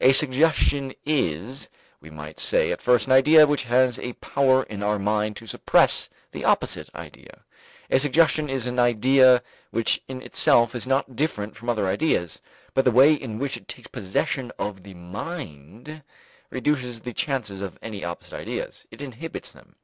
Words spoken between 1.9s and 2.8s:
we might say at